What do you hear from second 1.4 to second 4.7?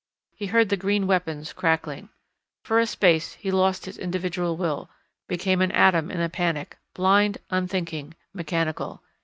crackling. For a space he lost his individual